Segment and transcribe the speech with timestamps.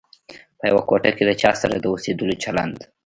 [0.57, 2.77] په یوه کوټه کې چا سره د اوسېدلو چلند.